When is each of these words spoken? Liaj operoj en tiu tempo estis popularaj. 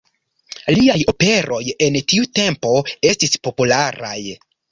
Liaj 0.75 0.95
operoj 1.13 1.59
en 1.89 1.99
tiu 2.13 2.25
tempo 2.39 2.73
estis 3.13 3.37
popularaj. 3.49 4.19